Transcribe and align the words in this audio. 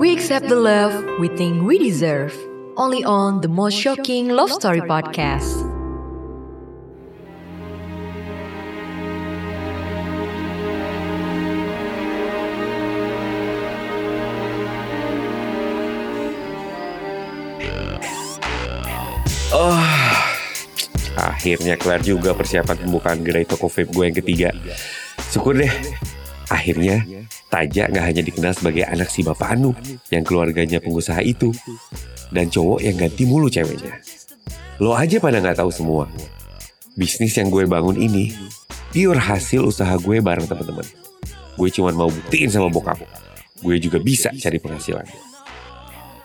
we 0.00 0.16
accept 0.16 0.48
the 0.48 0.56
love 0.56 0.96
we 1.20 1.28
think 1.36 1.60
we 1.60 1.76
deserve. 1.76 2.32
Only 2.80 3.04
on 3.04 3.44
the 3.44 3.52
most 3.52 3.76
shocking 3.76 4.32
love 4.32 4.48
story 4.48 4.80
podcast. 4.80 5.52
Oh, 19.52 19.76
akhirnya 21.20 21.76
kelar 21.76 22.00
juga 22.00 22.32
persiapan 22.32 22.88
pembukaan 22.88 23.20
gerai 23.20 23.44
toko 23.44 23.68
vape 23.68 23.92
gue 23.92 24.04
yang 24.08 24.16
ketiga. 24.16 24.48
Syukur 25.28 25.60
deh. 25.60 25.68
Akhirnya, 26.48 27.04
Taja 27.50 27.90
nggak 27.90 28.04
hanya 28.06 28.22
dikenal 28.22 28.54
sebagai 28.54 28.86
anak 28.86 29.10
si 29.10 29.26
Bapak 29.26 29.58
Anu 29.58 29.74
yang 30.14 30.22
keluarganya 30.22 30.78
pengusaha 30.78 31.18
itu, 31.18 31.50
dan 32.30 32.46
cowok 32.46 32.78
yang 32.78 32.94
ganti 32.94 33.26
mulu 33.26 33.50
ceweknya. 33.50 33.98
Lo 34.78 34.94
aja 34.94 35.18
pada 35.18 35.42
nggak 35.42 35.58
tahu 35.58 35.74
semua. 35.74 36.06
Bisnis 36.94 37.34
yang 37.34 37.50
gue 37.50 37.66
bangun 37.66 37.98
ini 37.98 38.30
pure 38.94 39.18
hasil 39.18 39.66
usaha 39.66 39.98
gue 39.98 40.22
bareng 40.22 40.46
teman-teman. 40.46 40.86
Gue 41.58 41.68
cuma 41.74 41.90
mau 41.90 42.06
buktiin 42.06 42.54
sama 42.54 42.70
bokap. 42.70 43.02
Gue 43.60 43.82
juga 43.82 43.98
bisa 43.98 44.30
cari 44.30 44.62
penghasilan. 44.62 45.04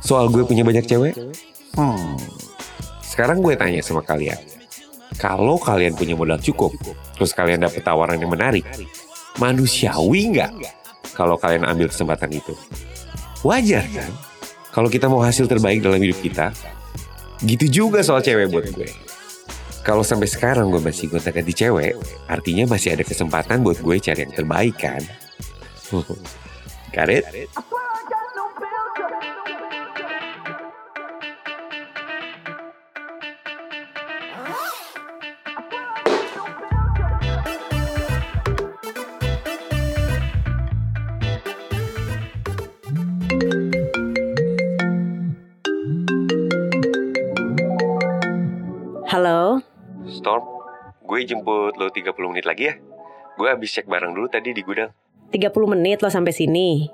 Soal 0.06 0.30
gue 0.30 0.46
punya 0.46 0.62
banyak 0.62 0.86
cewek? 0.86 1.18
Hmm, 1.74 2.22
sekarang 3.02 3.42
gue 3.42 3.58
tanya 3.58 3.82
sama 3.82 4.06
kalian. 4.06 4.38
Kalau 5.18 5.58
kalian 5.58 5.98
punya 5.98 6.14
modal 6.14 6.38
cukup, 6.38 6.70
terus 7.18 7.34
kalian 7.34 7.66
dapet 7.66 7.82
tawaran 7.82 8.22
yang 8.22 8.30
menarik, 8.30 8.68
manusiawi 9.42 10.38
nggak 10.38 10.85
kalau 11.16 11.40
kalian 11.40 11.64
ambil 11.64 11.88
kesempatan 11.88 12.30
itu? 12.36 12.52
Wajar 13.42 13.88
kan? 13.90 14.12
Kalau 14.76 14.92
kita 14.92 15.08
mau 15.08 15.24
hasil 15.24 15.48
terbaik 15.48 15.80
dalam 15.80 16.04
hidup 16.04 16.20
kita, 16.20 16.52
gitu 17.48 17.66
juga 17.72 18.04
soal 18.04 18.20
cewek 18.20 18.52
buat 18.52 18.68
gue. 18.76 18.92
Kalau 19.86 20.04
sampai 20.04 20.28
sekarang 20.28 20.68
gue 20.68 20.82
masih 20.84 21.08
gonta 21.08 21.32
ganti 21.32 21.56
cewek, 21.56 21.96
artinya 22.28 22.68
masih 22.76 22.98
ada 22.98 23.08
kesempatan 23.08 23.64
buat 23.64 23.80
gue 23.80 23.96
cari 24.04 24.28
yang 24.28 24.34
terbaik 24.36 24.76
kan? 24.76 25.00
It? 26.96 27.52
Gue 51.16 51.24
jemput 51.24 51.72
lo 51.80 51.88
30 51.88 52.12
menit 52.28 52.44
lagi 52.44 52.68
ya. 52.68 52.76
Gue 53.40 53.48
habis 53.48 53.72
cek 53.72 53.88
barang 53.88 54.12
dulu 54.12 54.28
tadi 54.28 54.52
di 54.52 54.60
gudang. 54.60 54.92
30 55.32 55.48
menit 55.72 56.04
lo 56.04 56.12
sampai 56.12 56.36
sini. 56.36 56.92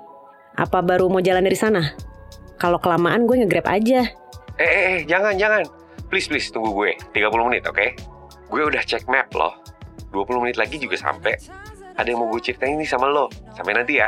Apa 0.54 0.78
baru 0.78 1.10
mau 1.10 1.18
jalan 1.18 1.42
dari 1.42 1.58
sana? 1.58 1.82
Kalau 2.54 2.78
kelamaan 2.78 3.26
gue 3.26 3.42
nge-grab 3.42 3.66
aja. 3.66 4.06
Eh, 4.54 4.62
eh, 4.62 4.84
eh, 4.94 4.98
jangan, 5.10 5.34
jangan. 5.34 5.66
Please, 6.06 6.30
please, 6.30 6.54
tunggu 6.54 6.70
gue. 6.70 6.94
30 7.10 7.50
menit, 7.50 7.66
oke? 7.66 7.86
Gue 8.46 8.62
udah 8.62 8.86
cek 8.86 9.10
map 9.10 9.26
loh. 9.34 9.58
20 10.14 10.38
menit 10.46 10.54
lagi 10.54 10.78
juga 10.78 10.94
sampai. 10.94 11.34
Ada 11.98 12.14
yang 12.14 12.22
mau 12.22 12.30
gue 12.30 12.38
ceritain 12.38 12.78
ini 12.78 12.86
sama 12.86 13.10
lo. 13.10 13.26
Sampai 13.58 13.74
nanti 13.74 13.98
ya. 13.98 14.06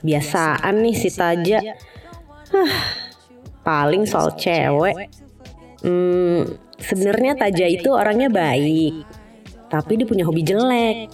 Kebiasaan 0.00 0.74
nih 0.84 0.96
si 0.96 1.08
Taja. 1.12 1.58
Hah, 2.52 2.74
paling 3.64 4.04
soal 4.04 4.36
cewek. 4.36 5.08
Hmm, 5.82 6.44
sebenarnya 6.76 7.36
Taja 7.36 7.66
itu 7.66 7.88
orangnya 7.90 8.28
baik. 8.28 9.04
Tapi 9.66 9.92
dia 9.98 10.06
punya 10.06 10.24
hobi 10.28 10.46
jelek. 10.46 11.10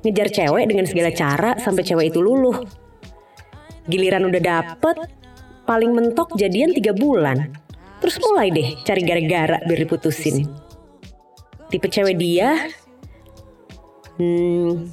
Ngejar 0.00 0.28
cewek 0.32 0.64
dengan 0.68 0.86
segala 0.88 1.10
cara 1.12 1.50
sampai 1.60 1.82
cewek 1.84 2.12
itu 2.12 2.20
luluh. 2.24 2.64
Giliran 3.88 4.28
udah 4.28 4.40
dapet, 4.40 4.96
paling 5.68 5.92
mentok 5.92 6.36
jadian 6.36 6.72
tiga 6.72 6.96
bulan. 6.96 7.52
Terus 8.00 8.16
mulai 8.24 8.48
deh 8.48 8.80
cari 8.80 9.02
gara-gara 9.04 9.60
biar 9.60 9.78
diputusin. 9.84 10.48
Tipe 11.68 11.86
cewek 11.86 12.16
dia, 12.16 12.56
hmm, 14.16 14.90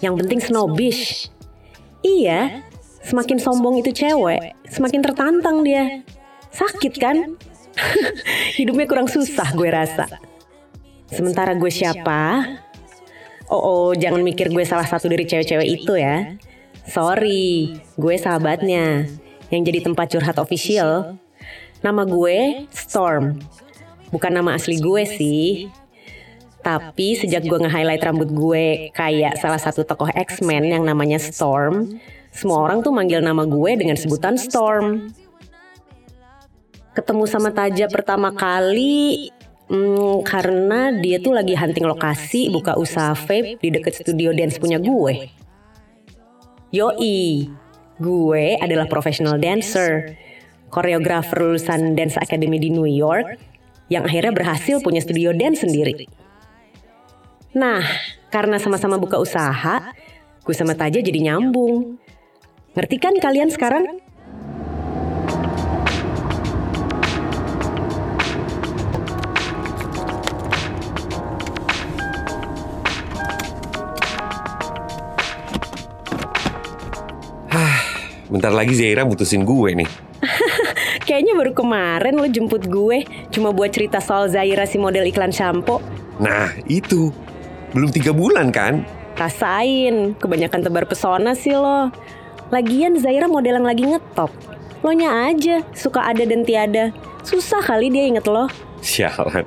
yang 0.00 0.14
penting 0.16 0.40
snobbish. 0.40 1.28
Iya, 2.02 2.62
semakin 3.02 3.38
sombong 3.42 3.82
itu 3.82 3.90
cewek, 3.90 4.54
semakin 4.70 5.00
tertantang 5.02 5.66
dia. 5.66 6.02
Sakit 6.54 6.94
kan? 6.98 7.36
Hidupnya 8.58 8.86
kurang 8.86 9.10
susah 9.10 9.50
gue 9.54 9.68
rasa. 9.70 10.06
Sementara 11.08 11.56
gue 11.56 11.70
siapa? 11.72 12.44
Oh, 13.48 13.60
oh, 13.60 13.88
jangan 13.96 14.20
mikir 14.20 14.52
gue 14.52 14.64
salah 14.66 14.84
satu 14.84 15.08
dari 15.08 15.24
cewek-cewek 15.24 15.68
itu 15.68 15.96
ya. 15.96 16.36
Sorry, 16.84 17.80
gue 17.96 18.14
sahabatnya 18.20 19.08
yang 19.48 19.62
jadi 19.64 19.80
tempat 19.84 20.12
curhat 20.12 20.36
official. 20.36 21.16
Nama 21.80 22.02
gue 22.04 22.68
Storm. 22.72 23.40
Bukan 24.12 24.32
nama 24.32 24.56
asli 24.56 24.80
gue 24.80 25.04
sih. 25.04 25.68
Tapi 26.58 27.14
sejak 27.14 27.46
gue 27.46 27.58
nge-highlight 27.58 28.02
rambut 28.02 28.28
gue 28.34 28.90
kayak 28.92 29.38
salah 29.38 29.60
satu 29.62 29.86
tokoh 29.86 30.10
X-Men 30.10 30.68
yang 30.68 30.84
namanya 30.84 31.16
Storm, 31.16 31.98
semua 32.34 32.66
orang 32.66 32.84
tuh 32.84 32.92
manggil 32.92 33.22
nama 33.22 33.46
gue 33.46 33.70
dengan 33.78 33.94
sebutan 33.94 34.36
Storm. 34.36 35.10
Ketemu 36.92 37.24
sama 37.30 37.54
Taja 37.54 37.86
pertama 37.86 38.34
kali 38.34 39.30
hmm, 39.70 40.26
karena 40.26 40.90
dia 40.98 41.22
tuh 41.22 41.34
lagi 41.34 41.54
hunting 41.54 41.86
lokasi 41.86 42.50
buka 42.50 42.74
usaha 42.74 43.14
vape 43.14 43.62
di 43.62 43.68
deket 43.70 44.02
studio 44.02 44.34
dance 44.34 44.58
punya 44.58 44.82
gue. 44.82 45.30
Yoi, 46.68 47.48
gue 47.96 48.44
adalah 48.60 48.84
professional 48.90 49.40
dancer, 49.40 50.18
koreografer 50.68 51.40
lulusan 51.40 51.96
Dance 51.96 52.20
Academy 52.20 52.60
di 52.60 52.68
New 52.68 52.84
York 52.84 53.40
yang 53.88 54.04
akhirnya 54.04 54.36
berhasil 54.36 54.84
punya 54.84 55.00
studio 55.00 55.32
dance 55.32 55.64
sendiri. 55.64 56.04
Nah, 57.56 57.80
karena 58.28 58.60
sama-sama 58.60 59.00
buka 59.00 59.16
usaha, 59.16 59.80
gue 60.44 60.52
sama 60.52 60.76
Taja 60.76 61.00
jadi 61.00 61.16
nyambung. 61.16 61.96
Ngerti 62.76 62.96
kan 63.00 63.16
kalian 63.16 63.48
sekarang? 63.48 63.88
Bentar 78.28 78.52
lagi 78.52 78.76
Zaira 78.76 79.08
mutusin 79.08 79.48
gue 79.48 79.72
nih. 79.72 79.88
Kayaknya 81.08 81.32
baru 81.32 81.56
kemarin 81.56 82.20
lo 82.20 82.28
jemput 82.28 82.68
gue 82.68 83.08
cuma 83.32 83.56
buat 83.56 83.72
cerita 83.72 84.04
soal 84.04 84.28
Zaira 84.28 84.68
si 84.68 84.76
model 84.76 85.08
iklan 85.08 85.32
shampoo. 85.32 85.80
Nah, 86.20 86.52
itu. 86.68 87.27
Belum 87.72 87.90
tiga 87.92 88.16
bulan 88.16 88.48
kan? 88.48 88.84
Rasain, 89.18 90.14
kebanyakan 90.16 90.60
tebar 90.62 90.84
pesona 90.86 91.34
sih 91.34 91.52
lo. 91.52 91.90
Lagian 92.48 92.96
Zaira 92.96 93.28
model 93.28 93.60
yang 93.60 93.68
lagi 93.68 93.84
ngetop. 93.84 94.30
Lo 94.80 94.94
nya 94.94 95.28
aja, 95.28 95.60
suka 95.74 96.06
ada 96.06 96.22
dan 96.22 96.46
tiada. 96.46 96.94
Susah 97.26 97.60
kali 97.60 97.90
dia 97.90 98.06
inget 98.08 98.24
lo. 98.28 98.46
Sialan. 98.80 99.44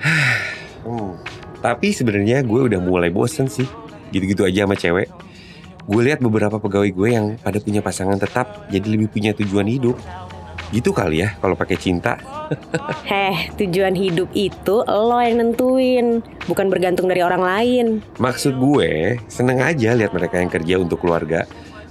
Hmm, 0.86 1.18
Tapi 1.58 1.90
sebenarnya 1.90 2.46
gue 2.46 2.70
udah 2.70 2.78
mulai 2.78 3.10
bosen 3.10 3.50
sih. 3.50 3.66
Gitu-gitu 4.14 4.46
aja 4.46 4.62
sama 4.62 4.78
cewek. 4.78 5.10
Gue 5.82 6.02
lihat 6.06 6.22
beberapa 6.22 6.62
pegawai 6.62 6.90
gue 6.94 7.08
yang 7.10 7.26
pada 7.42 7.58
punya 7.58 7.82
pasangan 7.82 8.14
tetap 8.14 8.70
jadi 8.70 8.86
lebih 8.86 9.10
punya 9.10 9.34
tujuan 9.34 9.66
hidup. 9.66 9.98
Gitu 10.70 10.94
kali 10.94 11.26
ya 11.26 11.34
kalau 11.42 11.58
pakai 11.58 11.74
cinta. 11.74 12.22
Heh, 13.10 13.50
tujuan 13.58 13.94
hidup 13.94 14.30
itu 14.32 14.82
lo 14.86 15.18
yang 15.18 15.42
nentuin, 15.42 16.22
bukan 16.46 16.66
bergantung 16.70 17.10
dari 17.10 17.22
orang 17.22 17.42
lain. 17.42 17.86
Maksud 18.18 18.56
gue, 18.56 19.18
seneng 19.26 19.62
aja 19.62 19.94
lihat 19.94 20.14
mereka 20.14 20.38
yang 20.38 20.50
kerja 20.50 20.74
untuk 20.78 21.02
keluarga. 21.02 21.44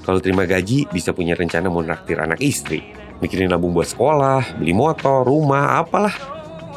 Kalau 0.05 0.21
terima 0.21 0.45
gaji, 0.45 0.85
bisa 0.93 1.11
punya 1.17 1.33
rencana 1.33 1.65
mau 1.65 1.81
naktir 1.81 2.21
anak 2.21 2.37
istri. 2.37 2.85
Mikirin 3.23 3.49
nabung 3.49 3.73
buat 3.73 3.89
sekolah, 3.89 4.59
beli 4.61 4.75
motor, 4.75 5.25
rumah, 5.25 5.81
apalah. 5.81 6.13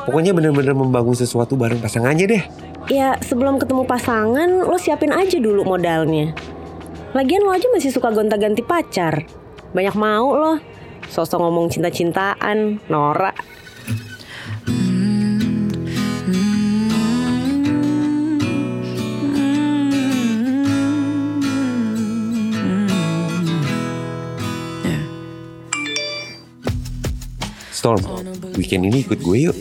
Pokoknya 0.08 0.32
bener-bener 0.32 0.72
membangun 0.72 1.12
sesuatu 1.12 1.52
bareng 1.52 1.82
pasangannya 1.82 2.24
deh. 2.24 2.42
Ya, 2.88 3.20
sebelum 3.20 3.60
ketemu 3.60 3.84
pasangan, 3.84 4.64
lo 4.64 4.80
siapin 4.80 5.12
aja 5.12 5.36
dulu 5.36 5.60
modalnya. 5.68 6.32
Lagian 7.12 7.44
lo 7.44 7.52
aja 7.52 7.68
masih 7.68 7.92
suka 7.92 8.08
gonta-ganti 8.08 8.64
pacar. 8.64 9.28
Banyak 9.76 9.96
mau 9.98 10.32
lo. 10.32 10.52
Sosok 11.12 11.40
ngomong 11.44 11.68
cinta-cintaan, 11.68 12.80
norak. 12.88 13.36
Storm, 27.88 28.04
weekend 28.60 28.84
ini 28.84 29.00
ikut 29.00 29.24
gue 29.24 29.48
yuk. 29.48 29.56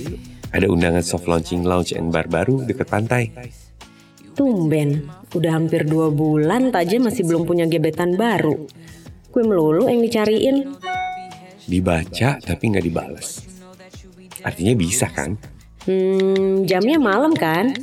Ada 0.52 0.68
undangan 0.68 1.00
soft 1.00 1.32
launching 1.32 1.64
lounge 1.64 1.96
and 1.96 2.12
bar 2.12 2.28
baru 2.28 2.60
deket 2.60 2.92
pantai. 2.92 3.32
Tumben, 4.36 5.08
udah 5.32 5.56
hampir 5.56 5.88
dua 5.88 6.12
bulan 6.12 6.68
Taja 6.76 7.00
masih 7.00 7.24
belum 7.24 7.48
punya 7.48 7.72
gebetan 7.72 8.20
baru. 8.20 8.68
Gue 9.32 9.44
melulu 9.48 9.88
yang 9.88 10.04
dicariin. 10.04 10.76
Dibaca 11.72 12.36
tapi 12.44 12.64
nggak 12.68 12.84
dibales. 12.84 13.48
Artinya 14.44 14.76
bisa 14.76 15.08
kan? 15.08 15.40
Hmm, 15.88 16.68
jamnya 16.68 17.00
malam 17.00 17.32
kan? 17.32 17.80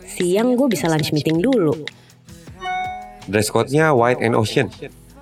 Siang 0.00 0.56
gue 0.56 0.72
bisa 0.72 0.88
lunch 0.88 1.12
meeting 1.12 1.44
dulu. 1.44 1.76
Dress 3.28 3.52
code-nya 3.52 3.92
white 3.92 4.24
and 4.24 4.32
ocean. 4.32 4.72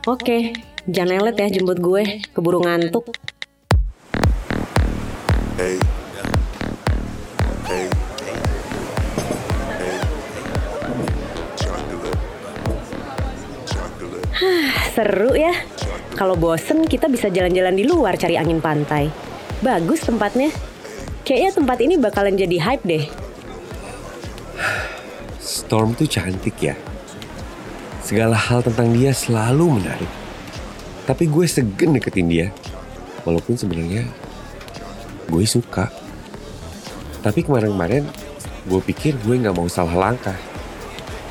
Oke, 0.06 0.54
jangan 0.87 1.19
lelet 1.19 1.34
ya 1.34 1.50
jemput 1.50 1.82
gue. 1.82 2.22
Keburu 2.31 2.62
ngantuk. 2.62 3.10
Hey. 5.56 5.81
Hey. 7.64 7.88
Hey. 9.81 9.97
Chocolate. 11.56 12.20
Chocolate. 13.64 14.29
Seru 14.93 15.32
ya. 15.32 15.56
Kalau 16.12 16.37
bosen 16.37 16.85
kita 16.85 17.08
bisa 17.08 17.32
jalan-jalan 17.32 17.73
di 17.73 17.88
luar 17.88 18.20
cari 18.20 18.37
angin 18.37 18.61
pantai. 18.61 19.08
Bagus 19.64 20.05
tempatnya. 20.05 20.53
Kayaknya 21.25 21.50
tempat 21.56 21.79
ini 21.81 21.94
bakalan 21.97 22.37
jadi 22.37 22.61
hype 22.61 22.85
deh. 22.85 23.08
Storm 25.41 25.97
tuh 25.97 26.05
cantik 26.05 26.61
ya. 26.61 26.76
Segala 28.05 28.37
hal 28.37 28.61
tentang 28.61 28.93
dia 28.93 29.17
selalu 29.17 29.81
menarik. 29.81 30.12
Tapi 31.08 31.25
gue 31.25 31.49
segen 31.49 31.97
deketin 31.97 32.29
dia. 32.29 32.53
Walaupun 33.25 33.56
sebenarnya 33.56 34.05
gue 35.26 35.44
suka. 35.46 35.90
Tapi 37.23 37.43
kemarin-kemarin 37.43 38.06
gue 38.67 38.81
pikir 38.82 39.19
gue 39.23 39.34
nggak 39.38 39.55
mau 39.55 39.67
salah 39.67 40.11
langkah. 40.11 40.38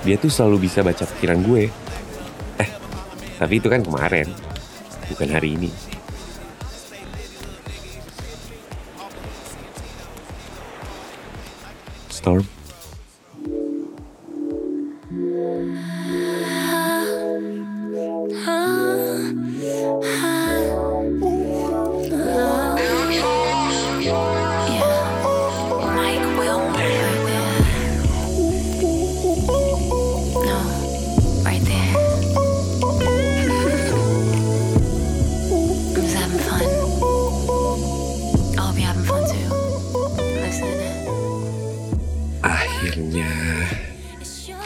Dia 0.03 0.19
tuh 0.19 0.29
selalu 0.29 0.69
bisa 0.69 0.85
baca 0.85 1.07
pikiran 1.17 1.39
gue. 1.41 1.71
Eh, 2.61 2.69
tapi 3.39 3.57
itu 3.57 3.67
kan 3.71 3.81
kemarin, 3.81 4.29
bukan 5.09 5.29
hari 5.31 5.57
ini. 5.57 5.71
Storm, 12.11 12.45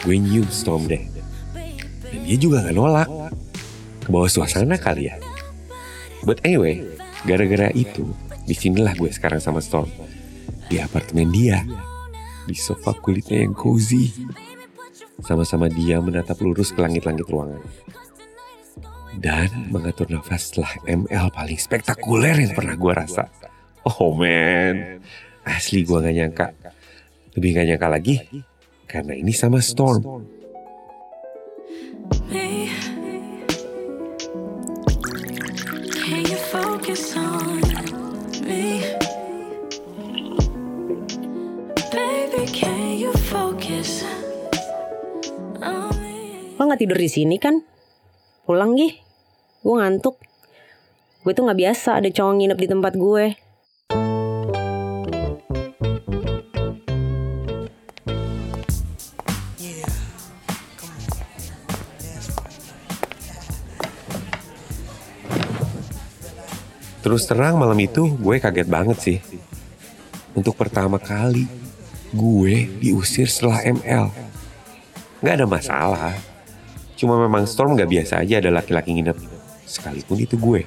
gue 0.04 0.16
nyium 0.16 0.48
Storm 0.48 0.88
deh. 0.88 1.04
Dan 2.10 2.20
dia 2.26 2.36
juga 2.40 2.64
gak 2.64 2.76
nolak. 2.76 3.08
Ke 4.00 4.08
bawah 4.08 4.30
suasana 4.30 4.80
kali 4.80 5.12
ya. 5.12 5.16
But 6.24 6.44
anyway, 6.44 6.84
gara-gara 7.24 7.72
itu, 7.72 8.12
di 8.44 8.52
sinilah 8.56 8.96
gue 8.96 9.12
sekarang 9.12 9.40
sama 9.40 9.60
Storm. 9.60 9.88
Di 10.68 10.80
apartemen 10.80 11.28
dia. 11.32 11.64
Di 12.48 12.56
sofa 12.56 12.96
kulitnya 12.96 13.44
yang 13.44 13.52
cozy. 13.52 14.10
Sama-sama 15.20 15.68
dia 15.68 16.00
menatap 16.00 16.40
lurus 16.40 16.72
ke 16.72 16.80
langit-langit 16.80 17.28
ruangan. 17.28 17.60
Dan 19.20 19.68
mengatur 19.68 20.08
nafas 20.08 20.48
setelah 20.48 20.72
ML 20.88 21.28
paling 21.34 21.60
spektakuler 21.60 22.40
yang 22.40 22.56
pernah 22.56 22.72
gue 22.72 22.92
rasa. 22.94 23.28
Oh 23.84 24.16
man, 24.16 25.00
asli 25.44 25.84
gue 25.84 25.98
gak 26.00 26.16
nyangka. 26.16 26.46
Lebih 27.36 27.50
gak 27.52 27.66
nyangka 27.68 27.88
lagi, 27.88 28.16
karena 28.90 29.14
ini 29.14 29.30
sama 29.30 29.62
Storm. 29.62 30.02
Me. 32.26 32.66
Can 35.94 36.26
you 36.26 36.40
focus 36.50 37.14
on 37.14 37.62
me? 38.42 38.82
Baby, 41.94 42.42
can 42.50 42.98
you 42.98 43.14
focus 43.30 44.02
on 45.62 45.94
me? 46.02 46.58
Lo 46.58 46.66
nggak 46.66 46.82
tidur 46.82 46.98
di 46.98 47.06
sini 47.06 47.38
kan? 47.38 47.62
Pulang 48.42 48.74
gih. 48.74 48.98
Gue 49.62 49.74
ngantuk. 49.78 50.18
Gue 51.22 51.30
tuh 51.30 51.46
nggak 51.46 51.62
biasa 51.62 52.02
ada 52.02 52.10
cowok 52.10 52.34
nginep 52.42 52.58
di 52.58 52.66
tempat 52.66 52.98
gue. 52.98 53.49
Terus 67.00 67.24
terang 67.24 67.56
malam 67.56 67.76
itu 67.80 68.12
gue 68.12 68.36
kaget 68.36 68.68
banget 68.68 68.98
sih. 69.00 69.18
Untuk 70.36 70.54
pertama 70.54 71.00
kali 71.00 71.48
gue 72.12 72.68
diusir 72.78 73.26
setelah 73.26 73.64
ML. 73.64 74.12
Gak 75.24 75.34
ada 75.40 75.46
masalah. 75.48 76.14
Cuma 76.96 77.16
memang 77.16 77.48
Storm 77.48 77.76
gak 77.76 77.88
biasa 77.88 78.20
aja 78.20 78.40
ada 78.40 78.52
laki-laki 78.52 78.92
nginep. 78.92 79.16
Sekalipun 79.64 80.18
itu 80.20 80.36
gue. 80.36 80.66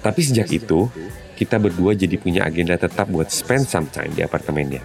Tapi 0.00 0.20
sejak 0.24 0.48
itu, 0.50 0.88
kita 1.36 1.60
berdua 1.60 1.92
jadi 1.92 2.16
punya 2.16 2.48
agenda 2.48 2.74
tetap 2.80 3.06
buat 3.06 3.28
spend 3.28 3.68
some 3.68 3.88
time 3.92 4.10
di 4.16 4.24
apartemennya. 4.24 4.80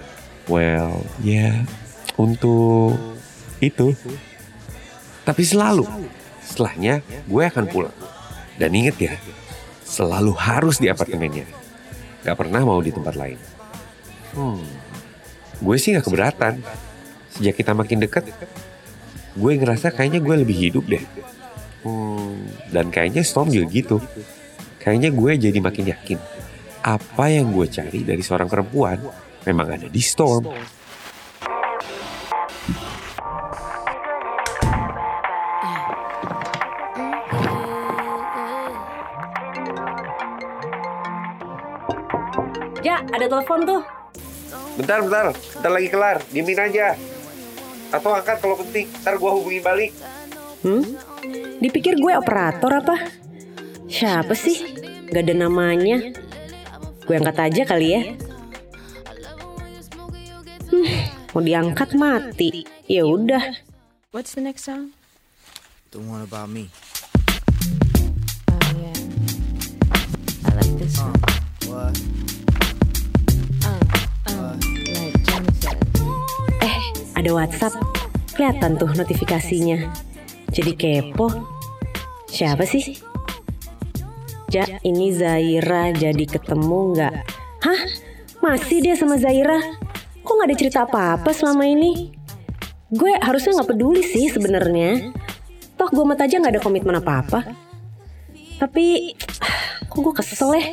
Well, 0.46 1.02
ya 1.24 1.64
untuk 2.20 2.96
itu. 3.64 3.96
Tapi 5.26 5.42
selalu, 5.42 5.90
setelahnya 6.46 7.02
gue 7.26 7.44
akan 7.48 7.66
pulang. 7.66 7.96
Dan 8.62 8.72
inget 8.78 8.96
ya, 9.02 9.14
selalu 9.86 10.34
harus 10.34 10.82
di 10.82 10.90
apartemennya. 10.90 11.46
Gak 12.26 12.36
pernah 12.42 12.66
mau 12.66 12.82
di 12.82 12.90
tempat 12.90 13.14
lain. 13.14 13.38
Hmm, 14.34 14.66
gue 15.62 15.76
sih 15.78 15.94
gak 15.94 16.10
keberatan. 16.10 16.60
Sejak 17.38 17.56
kita 17.62 17.78
makin 17.78 18.02
deket, 18.02 18.26
gue 19.36 19.52
ngerasa 19.60 19.94
kayaknya 19.94 20.24
gue 20.24 20.36
lebih 20.42 20.58
hidup 20.58 20.86
deh. 20.90 21.04
Hmm, 21.86 22.50
dan 22.74 22.90
kayaknya 22.90 23.22
Storm 23.22 23.54
juga 23.54 23.70
gitu. 23.70 23.98
Kayaknya 24.82 25.10
gue 25.14 25.32
jadi 25.38 25.60
makin 25.62 25.86
yakin. 25.94 26.20
Apa 26.82 27.30
yang 27.30 27.54
gue 27.54 27.70
cari 27.70 28.02
dari 28.02 28.24
seorang 28.26 28.50
perempuan 28.50 28.98
memang 29.46 29.68
ada 29.78 29.88
di 29.92 30.02
Storm. 30.02 30.50
Ada 43.26 43.42
telepon 43.42 43.60
tuh. 43.66 43.82
Bentar, 44.78 45.02
bentar. 45.02 45.26
Bentar 45.34 45.72
lagi 45.74 45.90
kelar. 45.90 46.18
Diemin 46.30 46.62
aja. 46.62 46.94
Atau 47.90 48.14
angkat 48.14 48.38
kalau 48.38 48.62
penting. 48.62 48.86
Ntar 49.02 49.18
gue 49.18 49.32
hubungin 49.34 49.66
balik. 49.66 49.92
Hmm? 50.62 50.86
Dipikir 51.58 51.98
gue 51.98 52.14
operator 52.14 52.70
apa? 52.70 53.10
Siapa 53.90 54.38
sih? 54.38 54.78
Gak 55.10 55.26
ada 55.26 55.34
namanya. 55.34 56.14
Gue 57.10 57.18
angkat 57.18 57.38
aja 57.50 57.62
kali 57.66 57.88
ya. 57.98 58.02
Hmm, 60.70 60.90
mau 61.34 61.42
diangkat 61.42 61.98
mati. 61.98 62.62
Ya 62.86 63.10
udah. 63.10 63.58
What's 64.14 64.38
the 64.38 64.46
next 64.46 64.70
song? 64.70 64.94
The 65.90 65.98
one 65.98 66.22
about 66.22 66.54
me. 66.54 66.70
Oh 68.54 68.70
yeah. 68.78 68.98
I 70.46 70.62
like 70.62 70.74
this 70.78 71.02
one. 71.02 71.18
What? 71.66 72.15
Ada 77.16 77.30
WhatsApp. 77.32 77.74
Kelihatan 78.36 78.76
tuh 78.76 78.92
notifikasinya. 78.92 79.90
Jadi 80.52 80.72
kepo. 80.76 81.32
Siapa 82.28 82.68
sih? 82.68 83.00
Ja, 84.52 84.68
ini 84.84 85.12
Zaira 85.16 85.92
jadi 85.96 86.26
ketemu 86.28 86.96
nggak? 86.96 87.16
Hah? 87.64 87.82
Masih 88.44 88.84
dia 88.84 88.94
sama 89.00 89.16
Zaira? 89.18 89.58
Kok 90.22 90.32
nggak 90.36 90.50
ada 90.52 90.58
cerita 90.60 90.80
apa-apa 90.84 91.32
selama 91.32 91.66
ini? 91.66 92.12
Gue 92.92 93.16
harusnya 93.18 93.60
nggak 93.60 93.70
peduli 93.72 94.04
sih 94.04 94.30
sebenarnya. 94.30 95.12
Toh 95.76 95.90
gue 95.92 96.06
mata 96.08 96.24
aja 96.28 96.40
nggak 96.40 96.60
ada 96.60 96.64
komitmen 96.64 97.00
apa-apa. 97.00 97.42
Tapi, 98.56 99.16
kok 99.92 100.00
gue 100.00 100.14
kesel 100.16 100.52
ya? 100.56 100.66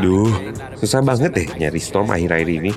Duh, 0.00 0.32
susah 0.80 1.04
banget 1.04 1.30
deh 1.36 1.48
nyari 1.60 1.80
Storm 1.80 2.08
akhir-akhir 2.08 2.48
ini. 2.48 2.72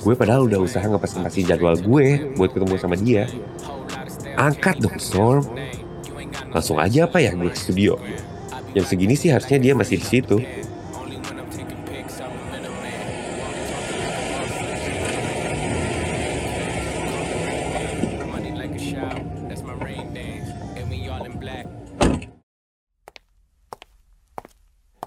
Gue 0.00 0.14
padahal 0.16 0.46
udah 0.48 0.62
usaha 0.62 0.86
ngepas-pasin 0.86 1.44
jadwal 1.44 1.76
gue 1.76 2.32
buat 2.38 2.50
ketemu 2.54 2.74
sama 2.78 2.96
dia. 2.96 3.26
Angkat 4.38 4.80
dong 4.80 4.96
Storm. 4.96 5.44
Langsung 6.50 6.78
aja 6.78 7.06
apa 7.06 7.18
ya 7.20 7.34
gue 7.34 7.52
studio. 7.54 7.98
Jam 8.70 8.86
segini 8.86 9.18
sih 9.18 9.34
harusnya 9.34 9.58
dia 9.58 9.74
masih 9.74 9.98
di 9.98 10.06
situ. 10.06 10.38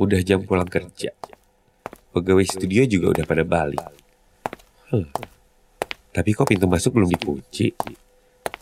Udah 0.03 0.19
jam 0.19 0.43
pulang 0.43 0.67
kerja. 0.67 1.15
Pegawai 2.11 2.43
studio 2.43 2.83
juga 2.83 3.15
udah 3.15 3.25
pada 3.25 3.43
balik. 3.47 3.79
Huh. 4.91 5.07
Tapi 6.11 6.29
kok 6.35 6.51
pintu 6.51 6.67
masuk 6.67 6.99
belum 6.99 7.09
dikunci? 7.09 7.71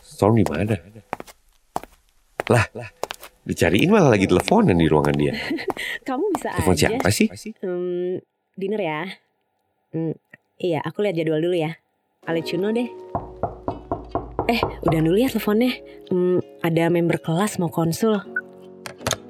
Storm 0.00 0.38
di 0.38 0.46
mana? 0.46 0.78
Lah, 2.48 2.64
dicariin 3.42 3.90
malah 3.90 4.14
lagi 4.14 4.30
teleponan 4.30 4.78
di 4.78 4.86
ruangan 4.86 5.16
dia. 5.18 5.34
Kamu 6.08 6.24
bisa 6.32 6.54
Telepon 6.54 6.74
aja. 6.78 6.88
siapa 6.94 7.08
sih? 7.10 7.28
Hmm, 7.60 8.22
dinner 8.54 8.80
ya. 8.80 9.02
Hmm, 9.92 10.14
iya, 10.62 10.78
aku 10.80 11.02
lihat 11.02 11.18
jadwal 11.18 11.42
dulu 11.42 11.58
ya. 11.58 11.74
I'll 12.24 12.38
let 12.38 12.48
you 12.54 12.56
know 12.62 12.70
deh. 12.70 12.86
Eh, 14.46 14.60
udah 14.86 15.00
dulu 15.02 15.18
ya 15.18 15.28
teleponnya. 15.28 15.74
Hmm, 16.06 16.38
ada 16.62 16.86
member 16.88 17.18
kelas 17.18 17.58
mau 17.58 17.68
konsul. 17.68 18.16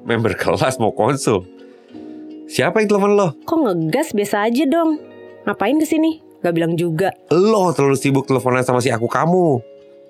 Member 0.04 0.36
kelas 0.36 0.76
mau 0.76 0.92
konsul. 0.92 1.61
Siapa 2.52 2.84
yang 2.84 2.88
telepon 2.92 3.16
lo? 3.16 3.32
Kok 3.48 3.58
ngegas 3.64 4.12
biasa 4.12 4.44
aja 4.44 4.68
dong? 4.68 5.00
Ngapain 5.48 5.72
ke 5.80 5.88
sini? 5.88 6.20
Gak 6.44 6.52
bilang 6.52 6.76
juga. 6.76 7.08
Lo 7.32 7.72
terlalu 7.72 7.96
sibuk 7.96 8.28
teleponan 8.28 8.60
sama 8.60 8.84
si 8.84 8.92
aku 8.92 9.08
kamu. 9.08 9.56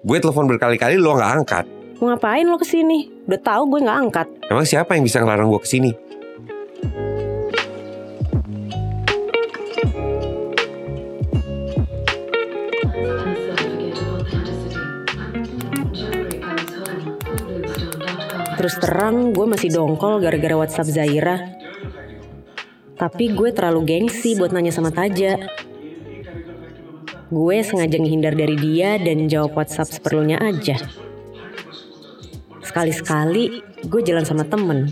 Gue 0.03 0.19
telepon 0.19 0.51
berkali-kali 0.51 0.99
lo 0.99 1.15
nggak 1.15 1.33
angkat. 1.39 1.65
Mau 2.03 2.11
ngapain 2.11 2.43
lo 2.43 2.59
ke 2.59 2.67
sini? 2.67 3.07
Udah 3.31 3.39
tahu 3.39 3.71
gue 3.71 3.87
nggak 3.87 3.99
angkat. 4.11 4.27
Emang 4.51 4.67
siapa 4.67 4.99
yang 4.99 5.07
bisa 5.07 5.23
ngelarang 5.23 5.55
gue 5.55 5.63
ke 5.63 5.71
sini? 5.71 5.91
Terus 18.59 18.75
terang 18.83 19.31
gue 19.31 19.47
masih 19.47 19.71
dongkol 19.71 20.19
gara-gara 20.19 20.59
WhatsApp 20.59 20.91
Zaira. 20.91 21.62
Tapi 23.03 23.35
gue 23.35 23.51
terlalu 23.51 23.83
gengsi 23.83 24.39
buat 24.39 24.55
nanya 24.55 24.71
sama 24.71 24.95
Taja. 24.95 25.35
Gue 27.35 27.59
sengaja 27.67 27.99
ngehindar 27.99 28.39
dari 28.39 28.55
dia 28.55 28.95
dan 28.95 29.27
jawab 29.27 29.59
WhatsApp 29.59 29.99
seperlunya 29.99 30.39
aja. 30.39 30.79
Sekali-sekali 32.63 33.59
gue 33.91 34.01
jalan 34.07 34.23
sama 34.23 34.47
temen. 34.47 34.87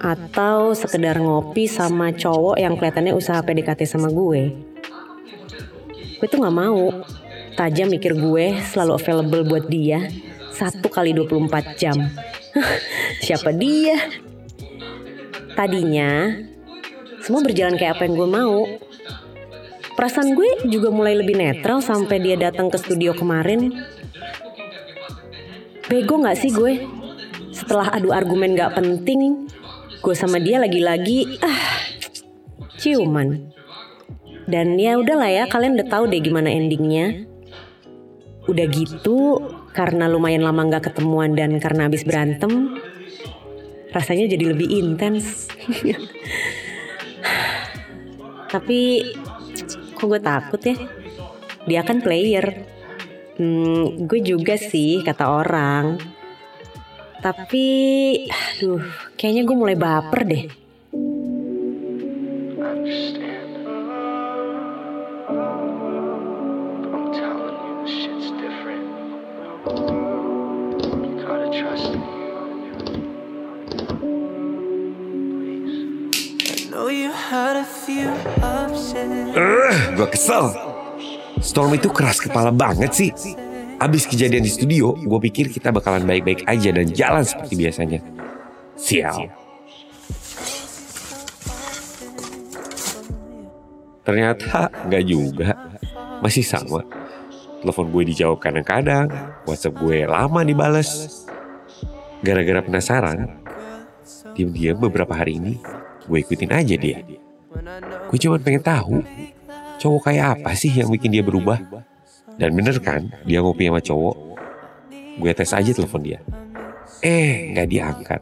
Atau 0.00 0.72
sekedar 0.72 1.20
ngopi 1.20 1.68
sama 1.68 2.16
cowok 2.16 2.56
yang 2.56 2.80
kelihatannya 2.80 3.12
usaha 3.12 3.44
PDKT 3.44 3.84
sama 3.84 4.08
gue. 4.08 4.56
Gue 6.16 6.26
tuh 6.32 6.40
gak 6.40 6.56
mau. 6.56 7.04
Taja 7.60 7.84
mikir 7.84 8.16
gue 8.16 8.56
selalu 8.72 8.96
available 8.96 9.44
buat 9.44 9.64
dia. 9.68 10.08
Satu 10.56 10.88
kali 10.88 11.12
24 11.12 11.76
jam. 11.76 12.08
Siapa 13.28 13.52
dia? 13.52 14.00
Tadinya 15.52 16.47
semua 17.22 17.40
berjalan 17.42 17.74
kayak 17.78 17.98
apa 17.98 18.02
yang 18.06 18.14
gue 18.14 18.28
mau. 18.28 18.56
Perasaan 19.98 20.38
gue 20.38 20.70
juga 20.70 20.94
mulai 20.94 21.18
lebih 21.18 21.34
netral 21.34 21.82
sampai 21.82 22.22
dia 22.22 22.38
datang 22.38 22.70
ke 22.70 22.78
studio 22.78 23.14
kemarin. 23.18 23.74
Bego 25.90 26.22
gak 26.22 26.38
sih 26.38 26.54
gue? 26.54 26.86
Setelah 27.50 27.90
adu 27.90 28.14
argumen 28.14 28.54
gak 28.54 28.78
penting, 28.78 29.50
gue 29.98 30.14
sama 30.14 30.38
dia 30.38 30.62
lagi-lagi 30.62 31.42
ah 31.42 31.82
ciuman. 32.78 33.50
Dan 34.48 34.78
ya 34.80 34.96
udahlah 34.96 35.28
ya, 35.28 35.44
kalian 35.50 35.76
udah 35.76 35.88
tahu 35.90 36.08
deh 36.08 36.22
gimana 36.22 36.48
endingnya. 36.48 37.26
Udah 38.48 38.64
gitu, 38.70 39.44
karena 39.76 40.08
lumayan 40.08 40.40
lama 40.40 40.64
nggak 40.72 40.88
ketemuan 40.88 41.36
dan 41.36 41.60
karena 41.60 41.84
habis 41.84 42.00
berantem, 42.00 42.80
rasanya 43.92 44.24
jadi 44.24 44.56
lebih 44.56 44.72
intens. 44.72 45.52
Tapi 48.48 49.04
kok 49.92 50.06
gue 50.08 50.20
takut 50.20 50.60
ya? 50.64 50.76
Dia 51.68 51.84
kan 51.84 52.00
player. 52.00 52.64
Hmm, 53.38 54.08
gue 54.08 54.20
juga 54.24 54.56
sih 54.56 55.04
kata 55.04 55.24
orang. 55.28 56.00
Tapi, 57.18 57.66
aduh, 58.30 58.82
kayaknya 59.18 59.42
gue 59.44 59.56
mulai 59.58 59.76
baper 59.76 60.22
deh. 60.24 60.44
You, 77.88 78.37
upsets. 78.92 79.96
Gue 79.96 80.08
kesel. 80.08 80.44
Storm 81.38 81.76
itu 81.76 81.88
keras 81.92 82.18
kepala 82.18 82.50
banget 82.50 82.90
sih. 82.90 83.10
Abis 83.78 84.10
kejadian 84.10 84.42
di 84.42 84.50
studio, 84.50 84.98
gue 84.98 85.20
pikir 85.30 85.54
kita 85.54 85.70
bakalan 85.70 86.02
baik-baik 86.02 86.42
aja 86.50 86.74
dan 86.74 86.90
jalan 86.90 87.22
seperti 87.22 87.54
biasanya. 87.54 88.00
Sial. 88.74 89.30
Ternyata 94.02 94.72
nggak 94.88 95.04
juga. 95.06 95.54
Masih 96.18 96.42
sama. 96.42 96.82
Telepon 97.62 97.90
gue 97.94 98.02
dijawab 98.14 98.38
kadang-kadang, 98.42 99.06
WhatsApp 99.46 99.78
gue 99.78 100.06
lama 100.06 100.42
dibales. 100.42 101.22
Gara-gara 102.18 102.66
penasaran, 102.66 103.38
diam-diam 104.34 104.74
beberapa 104.74 105.14
hari 105.14 105.38
ini 105.38 105.54
gue 106.02 106.18
ikutin 106.18 106.50
aja 106.50 106.74
dia. 106.74 106.98
Gue 108.08 108.18
cuma 108.20 108.36
pengen 108.40 108.62
tahu 108.62 109.04
cowok 109.78 110.10
kayak 110.10 110.26
apa 110.38 110.50
sih 110.58 110.72
yang 110.74 110.90
bikin 110.90 111.14
dia 111.14 111.22
berubah. 111.22 111.58
Dan 112.38 112.54
bener 112.54 112.78
kan, 112.78 113.10
dia 113.26 113.42
ngopi 113.42 113.66
sama 113.66 113.82
cowok. 113.82 114.16
Gue 115.18 115.30
tes 115.34 115.50
aja 115.50 115.70
telepon 115.74 116.02
dia. 116.02 116.18
Eh, 117.02 117.50
nggak 117.54 117.66
diangkat. 117.66 118.20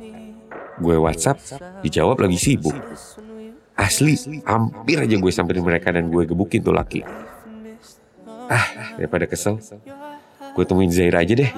Gue 0.81 0.97
WhatsApp, 0.97 1.40
dijawab 1.85 2.21
lagi 2.21 2.37
sibuk. 2.40 2.76
Asli, 3.76 4.16
hampir 4.49 4.97
aja 5.05 5.16
gue 5.21 5.33
samperin 5.33 5.61
mereka 5.61 5.93
dan 5.93 6.09
gue 6.09 6.25
gebukin 6.25 6.64
tuh 6.64 6.73
laki. 6.73 7.05
Ah, 8.49 8.97
daripada 8.97 9.28
kesel. 9.28 9.61
Gue 10.57 10.64
temuin 10.64 10.88
Zaira 10.88 11.21
aja 11.21 11.37
deh. 11.37 11.52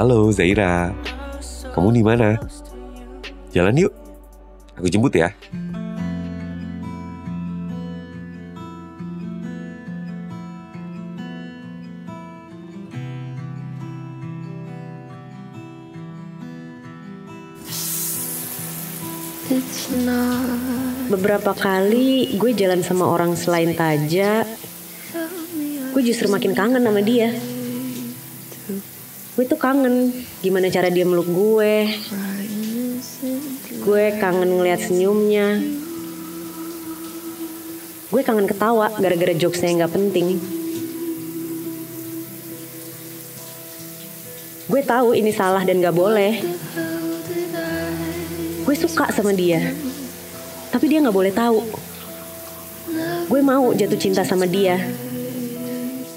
Halo 0.00 0.32
Zaira, 0.32 0.96
kamu 1.76 1.92
di 1.92 2.00
mana? 2.00 2.40
Jalan 3.52 3.84
yuk. 3.84 3.92
Aku 4.80 4.88
jemput 4.88 5.12
ya. 5.12 5.28
Beberapa 21.12 21.52
kali 21.52 22.40
gue 22.40 22.56
jalan 22.56 22.80
sama 22.80 23.04
orang 23.04 23.36
selain 23.36 23.76
Taja, 23.76 24.48
gue 25.92 26.00
justru 26.00 26.32
makin 26.32 26.56
kangen 26.56 26.88
sama 26.88 27.04
dia. 27.04 27.49
Gue 29.38 29.44
tuh 29.46 29.58
kangen 29.58 30.10
gimana 30.42 30.66
cara 30.66 30.90
dia 30.90 31.06
meluk 31.06 31.30
gue. 31.30 31.74
Gue 33.86 34.04
kangen 34.18 34.58
ngeliat 34.58 34.82
senyumnya. 34.82 35.62
Gue 38.10 38.26
kangen 38.26 38.50
ketawa 38.50 38.90
gara-gara 38.98 39.30
jokesnya 39.30 39.70
yang 39.70 39.78
gak 39.86 39.94
penting. 39.94 40.42
Gue 44.66 44.82
tahu 44.82 45.14
ini 45.14 45.30
salah 45.30 45.62
dan 45.62 45.78
gak 45.78 45.94
boleh. 45.94 46.42
Gue 48.66 48.74
suka 48.74 49.14
sama 49.14 49.30
dia. 49.30 49.62
Tapi 50.74 50.84
dia 50.90 51.02
gak 51.06 51.14
boleh 51.14 51.30
tahu. 51.30 51.62
Gue 53.30 53.40
mau 53.46 53.70
jatuh 53.70 53.98
cinta 53.98 54.26
sama 54.26 54.42
dia. 54.50 54.74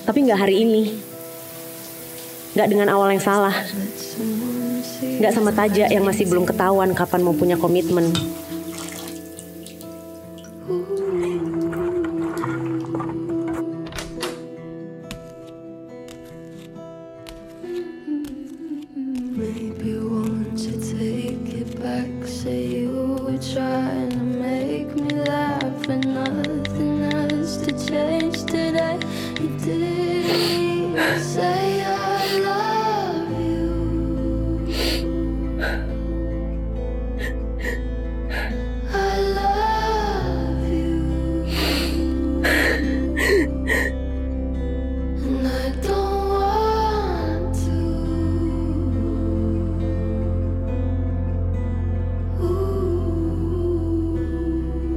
Tapi 0.03 0.17
nggak 0.25 0.41
hari 0.41 0.65
ini. 0.65 1.12
Nggak 2.53 2.67
dengan 2.69 2.87
awal 2.93 3.09
yang 3.13 3.23
salah. 3.23 3.55
Nggak 5.01 5.33
sama 5.33 5.51
Taja 5.53 5.89
yang 5.89 6.05
masih 6.05 6.29
belum 6.29 6.45
ketahuan 6.45 6.93
kapan 6.93 7.21
mau 7.25 7.33
punya 7.33 7.57
komitmen. 7.57 8.13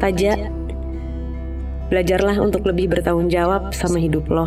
Taja, 0.06 0.38
belajarlah 1.90 2.38
untuk 2.38 2.62
lebih 2.62 2.94
bertanggung 2.94 3.26
jawab 3.26 3.74
sama 3.74 3.98
hidup 3.98 4.30
lo. 4.30 4.46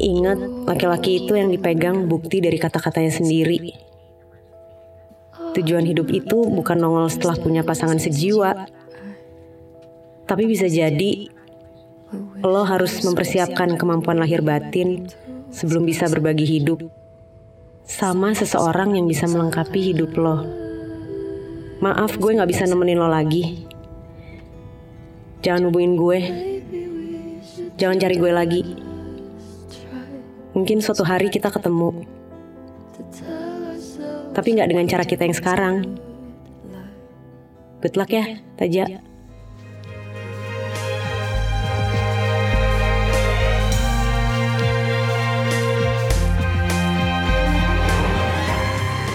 Ingat, 0.00 0.64
laki-laki 0.64 1.20
itu 1.20 1.36
yang 1.36 1.52
dipegang 1.52 2.08
bukti 2.08 2.40
dari 2.40 2.56
kata-katanya 2.56 3.12
sendiri. 3.12 3.76
Tujuan 5.52 5.84
hidup 5.84 6.08
itu 6.08 6.40
bukan 6.40 6.80
nongol 6.80 7.12
setelah 7.12 7.36
punya 7.36 7.60
pasangan 7.60 8.00
sejiwa. 8.00 8.64
Tapi 10.24 10.42
bisa 10.48 10.72
jadi 10.72 11.28
lo 12.40 12.64
harus 12.64 13.04
mempersiapkan 13.04 13.76
kemampuan 13.76 14.16
lahir 14.24 14.40
batin 14.40 15.04
sebelum 15.52 15.84
bisa 15.84 16.08
berbagi 16.08 16.48
hidup 16.48 16.80
sama 17.84 18.32
seseorang 18.32 18.96
yang 18.96 19.04
bisa 19.04 19.28
melengkapi 19.28 19.92
hidup 19.92 20.16
lo. 20.16 20.48
Maaf 21.84 22.16
gue 22.16 22.40
gak 22.40 22.48
bisa 22.48 22.64
nemenin 22.64 22.96
lo 22.96 23.12
lagi. 23.12 23.68
Jangan 25.48 25.72
hubungin 25.72 25.96
gue. 25.96 26.20
Jangan 27.80 27.96
cari 27.96 28.20
gue 28.20 28.32
lagi. 28.36 28.60
Mungkin 30.52 30.84
suatu 30.84 31.08
hari 31.08 31.32
kita 31.32 31.48
ketemu. 31.48 32.04
Tapi 34.36 34.48
nggak 34.52 34.68
dengan 34.68 34.84
cara 34.84 35.08
kita 35.08 35.24
yang 35.24 35.32
sekarang. 35.32 35.96
Good 37.80 37.96
luck 37.96 38.12
ya, 38.12 38.28
Taja. 38.60 39.00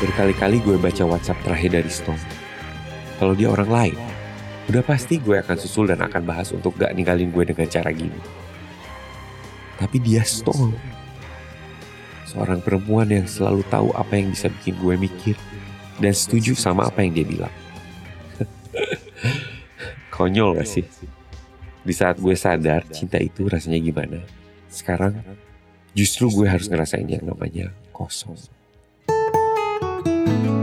Berkali-kali 0.02 0.58
gue 0.66 0.82
baca 0.82 1.04
WhatsApp 1.06 1.46
terakhir 1.46 1.78
dari 1.78 1.92
Stone. 1.94 2.26
Kalau 3.22 3.38
dia 3.38 3.54
orang 3.54 3.70
lain, 3.70 4.13
udah 4.72 4.84
pasti 4.84 5.20
gue 5.20 5.36
akan 5.44 5.58
susul 5.60 5.92
dan 5.92 6.00
akan 6.00 6.24
bahas 6.24 6.56
untuk 6.56 6.80
gak 6.80 6.96
ninggalin 6.96 7.28
gue 7.30 7.44
dengan 7.44 7.68
cara 7.68 7.92
gini. 7.92 8.16
Tapi 9.76 9.98
dia 10.00 10.24
Stone. 10.24 10.76
Seorang 12.24 12.64
perempuan 12.64 13.12
yang 13.12 13.28
selalu 13.28 13.62
tahu 13.68 13.92
apa 13.94 14.16
yang 14.16 14.32
bisa 14.32 14.48
bikin 14.48 14.80
gue 14.80 14.96
mikir 14.96 15.36
dan 16.00 16.16
setuju 16.16 16.56
sama 16.56 16.88
apa 16.88 17.04
yang 17.04 17.12
dia 17.14 17.28
bilang. 17.28 17.56
Konyol 20.16 20.58
gak 20.58 20.70
sih? 20.70 20.88
Di 21.84 21.92
saat 21.92 22.16
gue 22.16 22.34
sadar 22.34 22.88
cinta 22.88 23.20
itu 23.20 23.44
rasanya 23.52 23.84
gimana. 23.84 24.24
Sekarang 24.72 25.20
justru 25.92 26.32
gue 26.32 26.48
harus 26.48 26.72
ngerasain 26.72 27.06
yang 27.06 27.28
namanya 27.28 27.76
kosong. 27.92 28.40
Hanya 30.08 30.63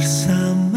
Some. 0.00 0.67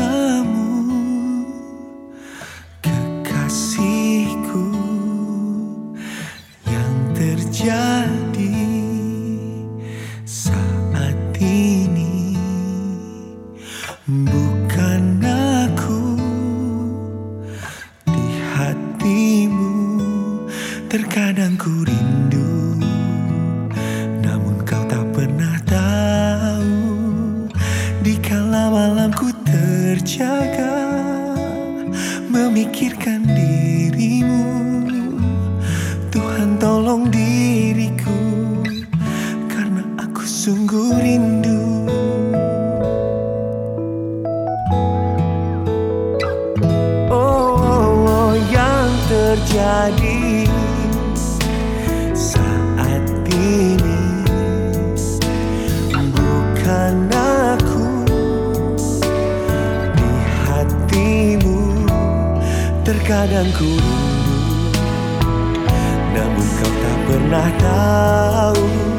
Sungguh 40.42 40.98
rindu. 40.98 41.86
Oh, 47.14 47.62
oh, 48.10 48.34
yang 48.50 48.90
terjadi 49.06 50.50
saat 52.18 53.06
ini 53.30 54.02
bukan 56.10 56.96
aku 57.14 57.86
di 59.94 60.12
hatimu. 60.42 61.86
Terkadang 62.82 63.54
ku 63.54 63.78
rindu 63.78 64.10
namun 66.18 66.48
kau 66.58 66.74
tak 66.82 66.98
pernah 67.06 67.48
tahu 67.62 68.91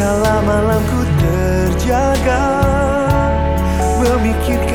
kala 0.00 0.40
malamku 0.48 1.00
terjaga 1.20 2.40
memikirkan 4.00 4.69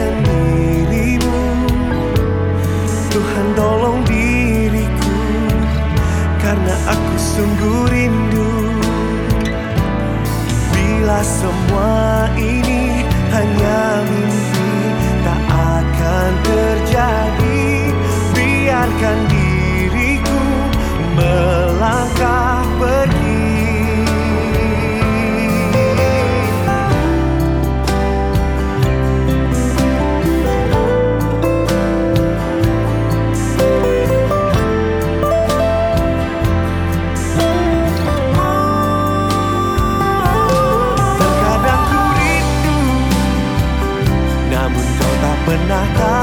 kau 45.55 45.63
tak 45.69 46.14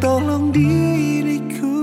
tolong 0.00 0.48
diriku 0.50 1.76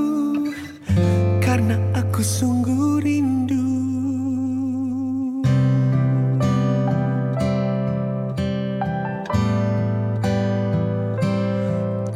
Karena 1.38 1.78
aku 1.96 2.22
sungguh 2.26 3.00
rindu. 3.00 3.66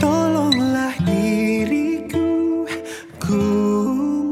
Tolonglah 0.01 0.93
diriku 1.05 2.65
Ku 3.21 3.41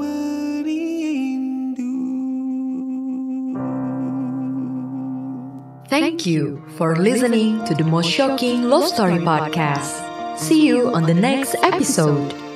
merindu. 0.01 1.93
Thank 5.89 6.25
you 6.25 6.62
for 6.77 6.95
listening 6.97 7.63
to 7.65 7.73
the 7.77 7.84
most 7.86 8.10
shocking 8.10 8.65
love 8.65 8.88
story 8.89 9.21
podcast. 9.21 10.09
See 10.39 10.65
you 10.65 10.93
on 10.93 11.04
the 11.04 11.13
next 11.13 11.54
episode. 11.62 12.49